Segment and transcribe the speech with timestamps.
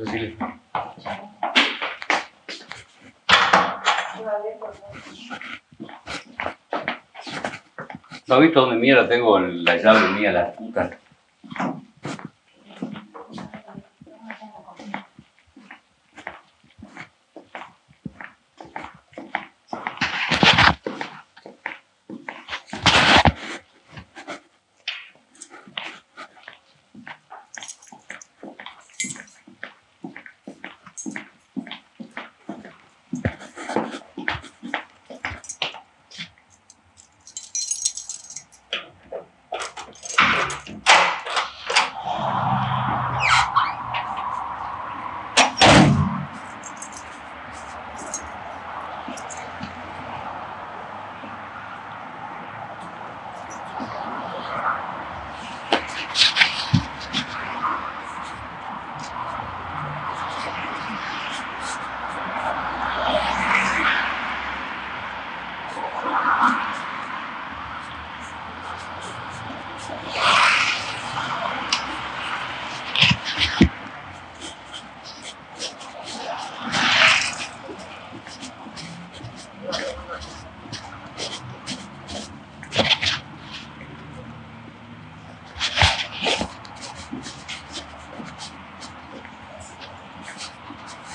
[0.00, 0.36] No sé si le-
[8.26, 10.90] ¿No has visto dónde mierda tengo la llave mía, la puta?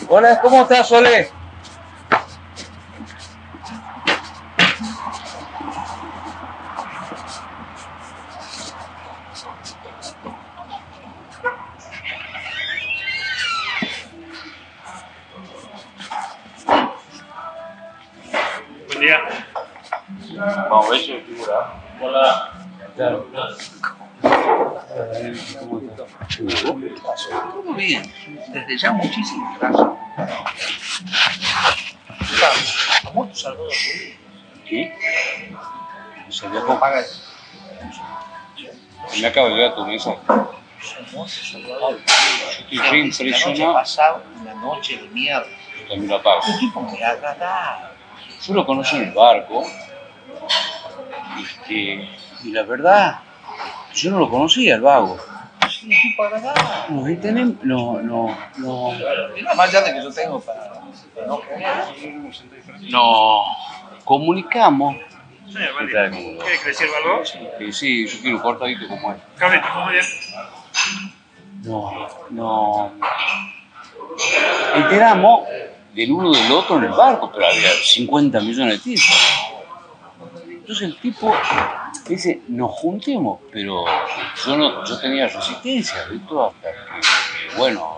[0.08, 1.32] Hola, ¿cómo estás, Sole?
[26.38, 28.03] Todo bien.
[28.50, 29.88] Desde ya muchísimas gracias.
[33.03, 33.72] ¿Cómo tu Salvador?
[34.68, 34.90] ¿Sí?
[36.30, 36.80] Se ¿Cómo viajó.
[36.80, 37.22] paga eso?
[39.22, 40.18] Me acaba de llegar tu mensaje.
[40.28, 43.74] Yo estoy re La noche impresionado.
[43.74, 45.46] pasada, una noche de mierda.
[45.80, 46.41] Yo también lo apago.
[46.47, 47.88] Un tipo muy agradable.
[48.46, 49.64] Yo lo conocí en el barco.
[51.41, 52.09] Este,
[52.44, 53.19] y la verdad,
[53.96, 55.18] yo no lo conocía, el vago.
[55.70, 55.90] Sí.
[56.90, 57.56] No, ahí tenemos.
[57.64, 58.94] No, no, no.
[59.36, 60.72] Es la más llave que yo tengo para,
[62.90, 63.44] no.
[64.04, 64.96] Comunicamos.
[65.52, 66.02] Señor, buen ¿Qué día.
[66.04, 66.44] tal, cómo le va?
[66.44, 67.24] ¿Quiere crecer algo?
[67.58, 69.26] Que sí, yo quiero un cortadito como este.
[69.38, 70.06] Carlito, muy bien.
[71.64, 72.92] No, no.
[74.76, 75.48] Enteramos
[75.94, 79.55] del uno del otro en el barco, pero había 50 millones de tipos.
[80.66, 81.31] Entonces el tipo
[82.08, 83.86] dice, nos juntemos, pero
[84.44, 86.34] yo, no, yo tenía resistencia, ¿viste?
[86.34, 87.98] Hasta que, bueno,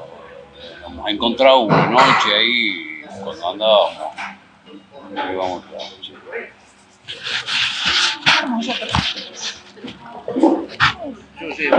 [0.93, 4.13] nos encontrado una noche ahí cuando andábamos.
[5.15, 5.69] Ahí vamos a
[6.03, 6.13] sí.
[11.39, 11.71] Yo sé.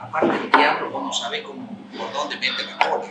[0.00, 3.04] Aparte del diablo, vos no sabés cómo, por dónde mete la cola.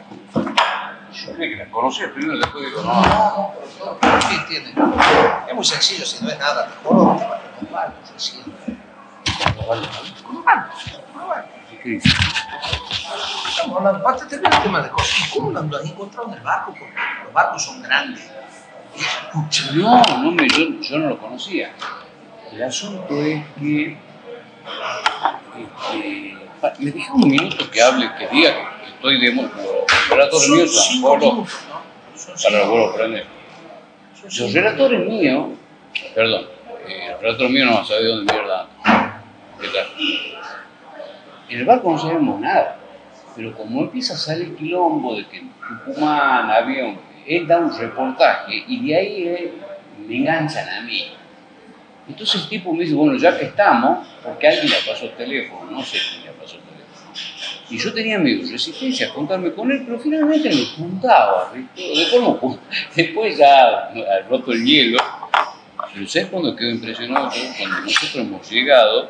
[1.11, 2.93] Yo creí que la conocía primero y después digo, no.
[2.93, 4.73] No, no, pero todo ¿qué tiene?
[5.47, 8.43] Es muy sencillo, si no es nada mejor, te vas con barco, sencillo.
[9.55, 9.87] Con barco,
[10.23, 10.73] con un barco.
[11.81, 12.09] ¿Qué dice?
[13.49, 15.27] Estamos hablando, aparte te el tema de cosas.
[15.27, 16.71] ¿Y cómo lo has encontrado en el barco?
[16.77, 18.29] Porque los barcos son grandes.
[19.73, 21.71] No, no me, yo, yo no lo conocía.
[22.51, 23.97] El asunto es que.
[25.57, 26.48] Este,
[26.79, 29.85] me deja un minuto que hable, que diga que estoy de solo
[31.15, 31.81] minutos, ¿no?
[32.15, 33.25] Son para los cinco vuelos prender.
[34.27, 35.47] Son Los relatores míos,
[36.13, 36.45] perdón,
[36.87, 38.67] eh, los relatores míos no saben dónde mierda.
[39.61, 39.87] ¿Qué tal?
[41.49, 42.77] En el barco no sabemos nada,
[43.35, 45.51] pero como empieza a salir quilombo de que en
[45.85, 49.53] Tucumán había un, él da un reportaje y de ahí eh,
[50.07, 51.13] me enganchan a mí.
[52.09, 55.69] Entonces el tipo me dice, bueno, ya que estamos, porque alguien le pasó el teléfono,
[55.69, 57.13] no sé quién le pasó el teléfono.
[57.69, 61.51] Y yo tenía medio resistencia a juntarme con él, pero finalmente me juntaba.
[61.75, 62.59] Después, no-
[62.95, 64.97] después ya ha roto el hielo.
[65.93, 67.29] Pero ¿sabes cuando quedó impresionado?
[67.57, 69.09] Cuando nosotros hemos llegado,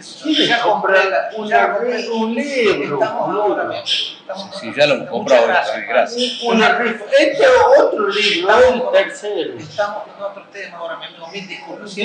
[1.47, 2.99] ya compré un libro.
[3.03, 5.87] Ahora si ya lo comprado, Muchas gracias.
[5.87, 6.43] gracias.
[6.43, 7.05] Una rifa.
[7.19, 7.45] Este
[7.79, 9.53] otro libro, el tercero.
[9.57, 11.27] Estamos en otro tema ahora, mi amigo.
[11.27, 11.97] Mil disculpas.
[11.97, 12.03] ¿no?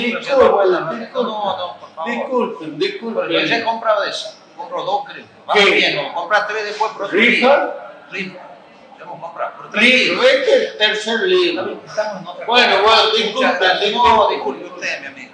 [0.99, 1.23] disculpe.
[1.23, 2.77] No, no, por favor.
[2.77, 3.65] Disculpen, Pero yo ya he disculpen.
[3.65, 4.35] comprado eso.
[4.55, 5.25] Compro dos, creo.
[5.47, 5.71] Vamos ¿Qué?
[5.71, 6.13] bien, ¿no?
[6.13, 7.73] Comprar tres después, pero ¿Rifa?
[8.11, 8.37] Rifa.
[8.97, 9.83] Ya hemos comprado comprar.
[9.83, 10.23] Libro, tranquilo.
[10.23, 11.81] este es el tercer libro.
[12.45, 13.91] Bueno, bueno, disculpe.
[13.91, 15.30] No, disculpe usted, mi amigo.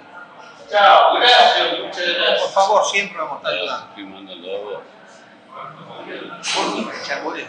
[0.70, 2.52] Chao, gracias, muchas Por gracias.
[2.54, 3.86] favor, siempre vamos a estar ayudando.
[3.88, 4.82] estoy mandando a vos.
[6.54, 7.44] ¿Por?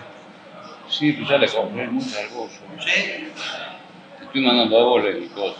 [0.89, 2.59] Sí, pues ya le compré mucho argoso.
[2.79, 3.31] ¿Sí?
[4.17, 5.57] Te estoy mandando a vos el coso.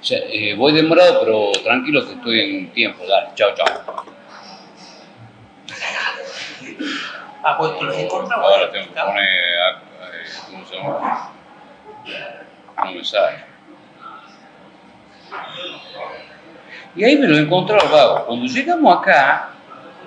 [0.00, 3.04] O sea, eh, voy demorado, pero tranquilo que estoy en tiempo.
[3.06, 4.04] Dale, chao, chao.
[7.42, 8.46] Ah, pues los encontrabas.
[8.46, 9.24] Ahora tengo que poner.
[9.24, 11.30] eh, ¿Cómo se llama?
[12.76, 13.44] No me sale.
[16.96, 18.26] Y ahí me lo encontró el vago.
[18.26, 19.50] Cuando llegamos acá,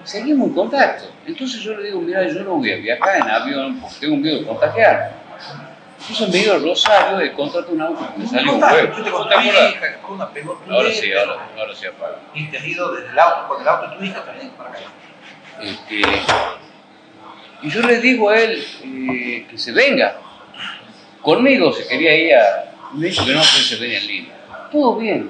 [0.04, 1.06] seguimos en contacto.
[1.26, 4.40] Entonces yo le digo, mira, yo no voy a viajar en avión porque tengo miedo
[4.40, 5.18] de contagiarme.
[6.00, 8.94] Entonces me digo al Rosario de contratar un auto que me salió un huevo.
[8.94, 10.60] fuiste ¿No con te hija, que fue una pelota.
[10.70, 12.20] Ahora sí, ahora, ahora sí apaga.
[12.34, 14.70] Y te has ido desde el auto, con el auto de tu hija también para
[14.70, 14.80] acá.
[15.60, 16.02] Este,
[17.64, 20.16] y yo le digo a él eh, que se venga.
[21.28, 22.72] Conmigo se quería ir a.
[22.98, 24.34] Que no, que se venía en línea.
[24.72, 25.30] Todo bien.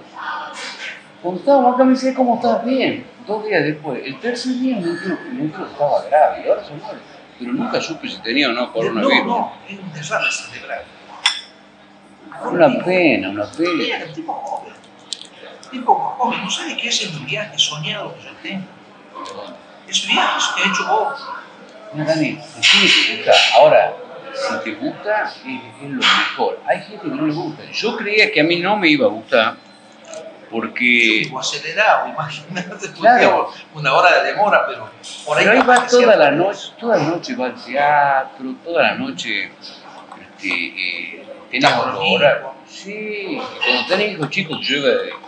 [1.23, 2.63] Cuando estábamos acá me dice, ¿cómo estás?
[2.63, 3.03] Bien.
[3.25, 5.17] Dos días después, el tercer día me dijeron
[5.51, 6.99] que estaba grave y ahora se muere.
[7.39, 9.25] Pero nunca supe si tenía o no No, coronavirus.
[9.25, 10.83] no, es un desastre cerebral.
[12.43, 13.71] Una pena, una pena.
[13.73, 14.73] Mira, el tipo joven.
[15.63, 18.65] El tipo joven, no sabe qué es el viaje soñado que yo tengo.
[19.87, 21.19] Ese viaje que he hecho vos.
[21.93, 23.35] Mira, Dani, que gustar.
[23.59, 23.95] Ahora,
[24.37, 25.35] si te gusta, es,
[25.83, 26.59] es lo mejor.
[26.67, 27.63] Hay gente que no le gusta.
[27.71, 29.55] Yo creía que a mí no me iba a gustar
[30.49, 33.51] porque Vivo acelerado, imagínate, Claro.
[33.73, 34.89] una hora de demora, pero
[35.25, 35.43] por ahí.
[35.45, 39.51] Pero ahí va toda la noche, toda la noche va al teatro, toda la noche
[40.37, 41.69] este, eh, tenés.
[42.69, 44.77] Sí, cuando tenés hijos chicos, yo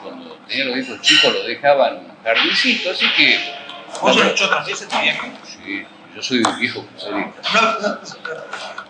[0.03, 3.39] cuando tenía los hijos chicos los dejaban en un jardincito, así que
[4.01, 5.31] Vos has hecho otras veces tu viaje.
[5.43, 5.85] sí,
[6.15, 8.88] yo soy viejo crucerista, No,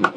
[0.00, 0.14] no.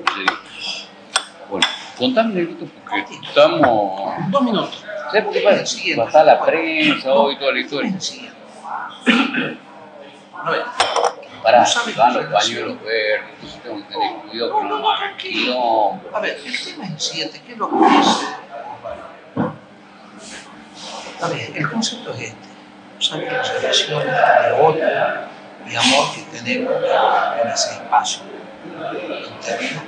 [1.50, 1.68] Bueno,
[1.98, 4.14] contame Negrito, porque estamos...
[4.30, 4.84] Dos minutos.
[5.06, 5.66] ¿Sabes por qué pasa?
[5.66, 8.00] Sí, Va a estar la prensa hoy, toda la historia.
[8.00, 8.30] Sí.
[10.46, 10.62] No, eh,
[11.44, 16.02] Pará, No van los pañuelos verdes, entonces tengo que tener cuidado que no hagan quilombo.
[16.14, 18.26] A ver, el tema en 7, ¿qué es lo que dice?
[21.22, 22.50] A ver, el concepto es este.
[23.00, 24.88] ¿Sabes las relaciones de odio
[25.70, 26.74] y amor que tenemos
[27.42, 28.39] en ese espacio?
[28.66, 29.84] En términos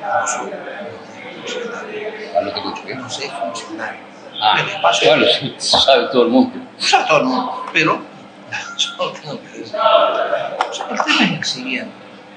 [2.53, 2.75] como
[3.09, 4.05] son los funcionarios.
[4.41, 4.63] Ah, no.
[4.63, 6.59] No el espacio bueno, sí, sabe todo el mundo.
[6.79, 8.01] Usa todo el mundo, pero
[8.77, 9.75] yo tengo que decir.
[9.75, 11.93] O sea, el tema es el siguiente.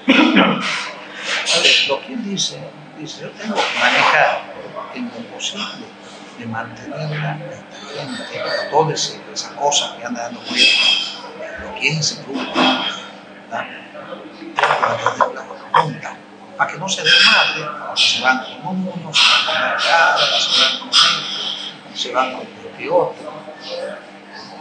[0.07, 2.59] A ver, lo que él dice,
[2.99, 4.43] dice, yo tengo que manejar
[4.93, 5.85] en lo posible
[6.37, 11.17] de mantenerla a esta gente, a toda esa, cosa que anda dando vueltas,
[11.63, 13.65] lo que es ese grupo, ¿verdad?
[14.55, 16.14] tengo que mantenerla junta,
[16.57, 20.61] para que no se desmadre, se van con uno, se van con la cara, se
[20.61, 23.33] van con esto, se van con este otro.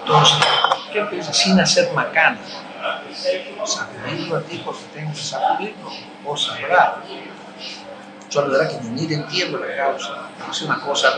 [0.00, 0.36] Entonces,
[0.92, 1.32] ¿qué piensa?
[1.32, 2.38] Sin hacer macana.
[3.64, 5.90] Sacudirlo a ti porque tengo que sacudirlo,
[6.22, 6.96] vos sabrás.
[8.30, 10.28] Yo la verdad que ni entiendo la causa.
[10.50, 11.10] Es una cosa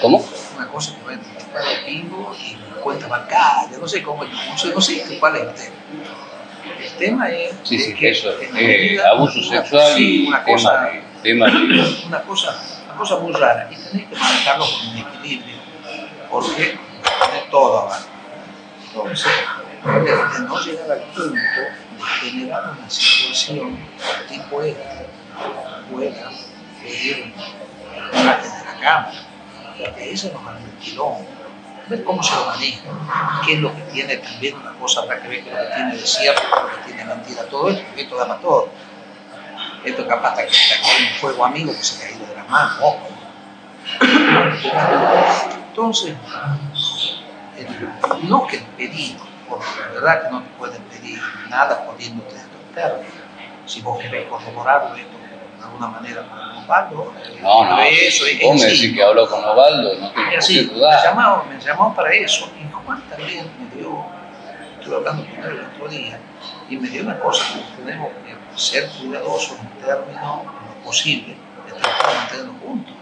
[0.00, 0.24] ¿Cómo?
[0.56, 4.58] una cosa que va a chupar el bingo y cuenta bancaria, no sé cómo, no
[4.58, 5.76] sé, no sé cuál es el tema.
[6.80, 8.30] El tema es Sí, de que eso.
[8.56, 11.96] eh, abuso una- sexual sí, y una tema cosa, de, tema de.
[12.06, 15.56] una cosa, una cosa muy rara y tenés que manejarlo con un equilibrio
[16.30, 18.06] porque tenés todo abajo.
[18.86, 19.32] Entonces,
[19.84, 23.78] de no llegar al punto de generar una situación
[24.28, 25.02] tipo esta
[25.90, 26.30] pueda
[26.82, 27.32] pedir
[28.10, 29.12] traje de la cámara,
[29.78, 31.26] porque se nos arma el quilombo.
[31.86, 32.82] Ver cómo se lo maneja,
[33.44, 35.74] qué es lo que tiene también una cosa para que ver qué es lo que
[35.74, 38.68] tiene de cierto, lo que tiene de mentira, todo esto, porque esto da para todo.
[39.84, 43.08] Esto capaz hasta que un fuego amigo que se ha caído de la mano, ojo.
[45.68, 46.16] Entonces,
[48.22, 52.40] no que el pedido, porque la verdad que no te pueden pedir nada poniéndote de
[52.40, 52.54] estos.
[53.66, 55.23] Si vos querés corroborarlo esto de
[55.64, 57.80] alguna manera con Osvaldo, No, no.
[57.82, 61.60] eso es Vos me decís que habló con Osvaldo, no tengo así, me llamó, me
[61.60, 62.50] llamó para eso.
[62.58, 64.04] Y Juan también me dio,
[64.78, 66.18] estuve hablando con él el otro día,
[66.68, 71.72] y me dio una cosa que tenemos que ser cuidadosos en términos, lo posible, de
[71.72, 72.94] tratar de mantenernos juntos.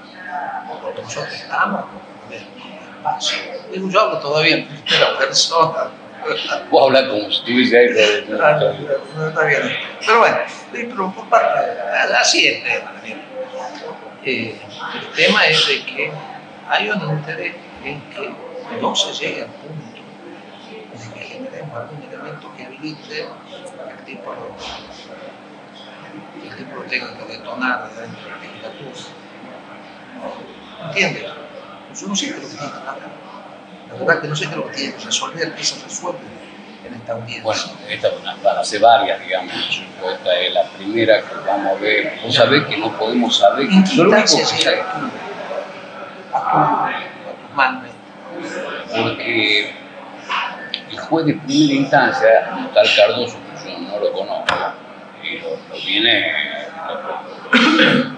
[0.83, 1.85] Porque nosotros estamos,
[2.31, 3.39] en un espacio.
[3.73, 5.91] Digo, yo hablo todavía en primera persona.
[6.71, 7.89] Vos hablas como si estuviese ahí.
[8.29, 8.59] pero- Ah,
[9.17, 9.63] no está bien.
[10.07, 10.37] Pero bueno,
[10.73, 11.59] pero por parte,
[12.21, 12.93] así es el tema.
[12.93, 12.99] ¿no?
[14.25, 14.57] Eh,
[14.95, 16.13] el tema es de que
[16.69, 18.35] hay un interés en que
[18.81, 19.85] no se llegue al punto
[20.93, 24.55] de que generemos algún elemento que habilite el tipo lo,
[26.49, 29.01] el tipo lo tenga que detonar de dentro de la legislatura.
[30.87, 31.25] ¿Entiendes?
[32.01, 32.97] Yo no sé qué lo que hablar.
[33.93, 36.19] La verdad que no sé qué lo que tiene que resolver, que se resuelve
[36.87, 37.43] en esta audiencia.
[37.45, 39.53] Bueno, esta es una- van a ser varias, digamos.
[39.55, 42.19] Esta es la primera que vamos a ver.
[42.25, 43.67] Vos sabés que no podemos saber.
[43.71, 44.85] ¿En qué instancia
[46.33, 46.91] a, tu, a
[47.55, 47.91] manos?
[48.97, 49.75] porque
[50.91, 54.55] el juez de primera instancia, como tal Cardoso, que yo no lo conozco,
[55.23, 56.33] y lo, lo viene,
[56.87, 56.95] lo,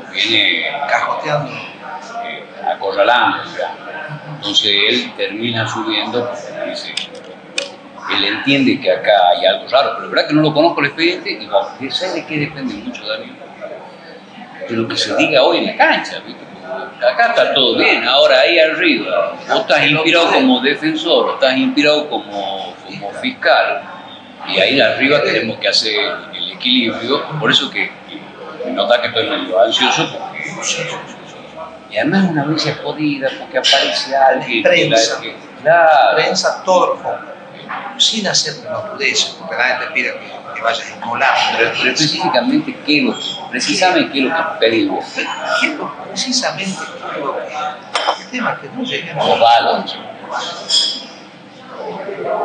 [0.06, 1.50] lo viene Cajoteando.
[2.24, 3.83] eh, acorralando, digamos.
[4.44, 6.94] Entonces él termina subiendo porque dice,
[8.14, 10.86] él entiende que acá hay algo raro, pero la verdad que no lo conozco el
[10.88, 13.36] expediente y va- ¿sabes de qué depende mucho, Daniel?
[14.68, 16.44] De lo que se diga hoy en la cancha, ¿viste?
[17.10, 22.74] Acá está todo bien, ahora ahí arriba, vos estás inspirado como defensor, estás inspirado como,
[22.84, 23.80] como fiscal,
[24.46, 25.94] y ahí arriba tenemos que hacer
[26.34, 27.90] el equilibrio, por eso que
[28.72, 30.06] nota que estoy medio ansioso,
[30.54, 31.13] porque
[31.94, 35.20] y además una es jodida porque aparece alguien que la Prensa.
[35.20, 37.20] que, claro, prensa los focos,
[37.98, 41.34] sin hacer pelotudeces, porque nadie te pide que, que vayas a inmolar.
[41.56, 45.04] pero, pero específicamente qué es lo que, precisamente qué es lo que pedimos.
[45.60, 46.78] ¿Qué lo- precisamente
[47.14, 47.42] qué lo que
[48.22, 49.24] el tema es que no lleguemos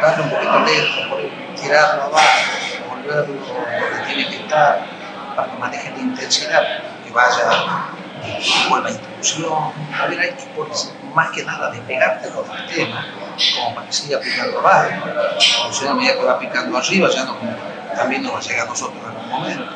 [0.00, 1.20] darle un poquito lejos, por
[1.60, 2.40] tirarlo abajo,
[2.88, 4.86] volverlo donde tiene que estar
[5.34, 6.62] para que maneje la intensidad,
[7.04, 7.88] que vaya
[8.68, 9.72] con la instrucción.
[10.00, 10.68] A ver, hay que por-
[11.14, 13.06] más que nada despegarte con el tema,
[13.56, 14.88] como para que siga picando abajo.
[15.04, 17.36] Porque si a medida que va picando arriba, ya no,
[17.94, 19.72] también nos va a llegar a nosotros en algún momento.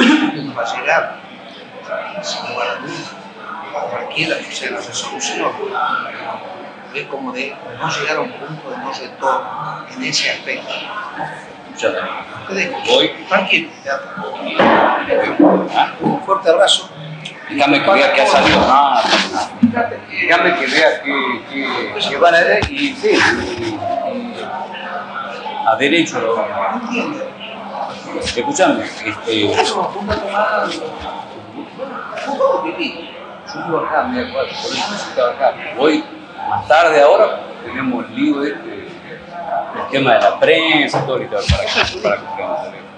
[0.00, 1.16] Y nos va a llegar,
[2.22, 3.10] sin lugar a dudas,
[3.90, 5.52] cualquiera que sea la resolución.
[6.98, 10.72] Es como de no llegar a un punto de no retorno en ese aspecto.
[11.70, 12.86] Muchas gracias.
[12.86, 13.08] Voy.
[13.28, 13.70] Tranquilo.
[14.58, 16.90] Ah, Un fuerte abrazo.
[17.50, 18.58] Déjame que vea que ha salido.
[18.62, 19.02] Ah,
[20.10, 23.18] déjame que vea que, que, que van a ver y sí,
[25.66, 26.44] a derecho lo.
[28.20, 29.48] Escúchame, este, yo
[33.66, 35.54] vivo acá, me acuerdo, por eso necesitaba acá.
[35.76, 36.04] Voy
[36.48, 42.02] más tarde ahora tenemos el lío este, el tema de la prensa, todo ahorita para,
[42.02, 42.88] para comprender.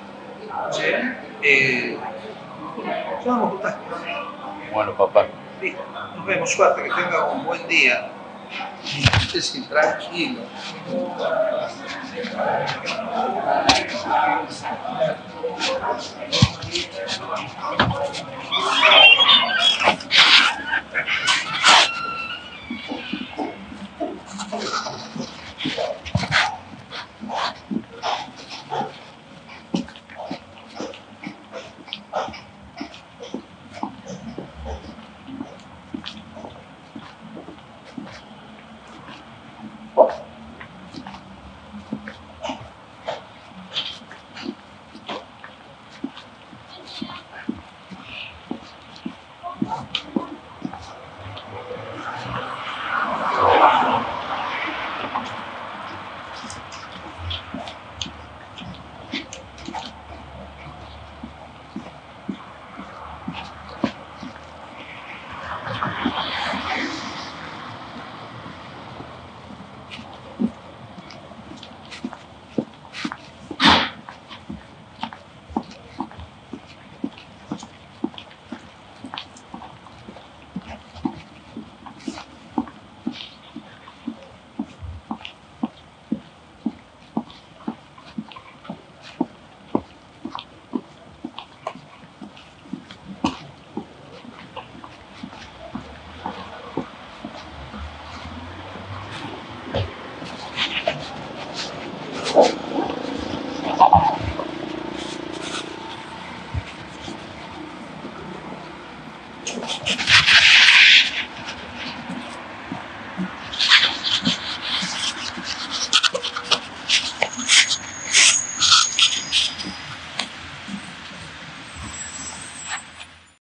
[0.70, 1.98] Che, eh,
[4.72, 5.26] Bueno, papá.
[6.16, 8.10] Nos vemos, suerte, que tenga un buen día.
[8.82, 10.42] Estés tranquilo.